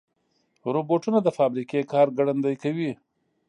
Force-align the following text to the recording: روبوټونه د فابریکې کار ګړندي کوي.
روبوټونه 0.73 1.19
د 1.23 1.27
فابریکې 1.37 1.81
کار 1.91 2.07
ګړندي 2.17 2.55
کوي. 2.63 2.91